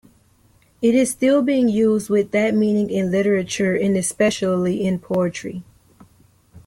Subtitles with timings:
[0.81, 5.61] It is still being used with that meaning in literature and especially in poetry.